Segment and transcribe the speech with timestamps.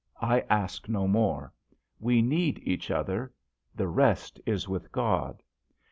[0.19, 1.53] I ask no more.
[1.99, 3.31] We need each other;
[3.75, 5.43] the rest is with God."